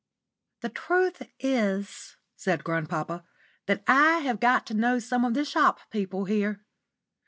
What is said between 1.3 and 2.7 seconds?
is," said